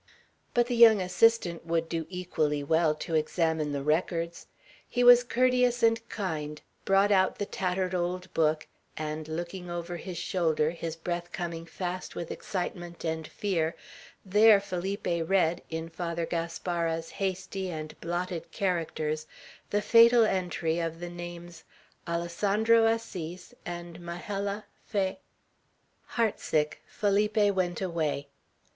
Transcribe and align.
But 0.55 0.65
the 0.65 0.75
young 0.75 0.99
assistant 0.99 1.63
would 1.67 1.87
do 1.87 2.07
equally 2.09 2.63
well, 2.63 2.95
to 2.95 3.13
examine 3.13 3.71
the 3.71 3.83
records. 3.83 4.47
He 4.89 5.03
was 5.03 5.23
courteous 5.23 5.83
and 5.83 6.03
kind; 6.09 6.59
brought 6.85 7.11
out 7.11 7.37
the 7.37 7.45
tattered 7.45 7.93
old 7.93 8.33
book, 8.33 8.65
and, 8.97 9.27
looking 9.27 9.69
over 9.69 9.97
his 9.97 10.17
shoulder, 10.17 10.71
his 10.71 10.95
breath 10.95 11.31
coming 11.31 11.67
fast 11.67 12.15
with 12.15 12.31
excitement 12.31 13.03
and 13.05 13.27
fear, 13.27 13.75
there 14.25 14.59
Felipe 14.59 15.05
read, 15.05 15.61
in 15.69 15.87
Father 15.87 16.25
Gaspara's 16.25 17.11
hasty 17.11 17.69
and 17.69 17.93
blotted 18.01 18.51
characters, 18.51 19.27
the 19.69 19.83
fatal 19.83 20.25
entry 20.25 20.79
of 20.79 20.99
the 20.99 21.11
names, 21.11 21.63
"Alessandro 22.07 22.87
Assis 22.87 23.53
and 23.67 23.99
Majella 23.99 24.65
Fa" 24.83 25.17
Heart 26.17 26.39
sick, 26.39 26.81
Felipe 26.87 27.53
went 27.53 27.81
away. 27.81 28.29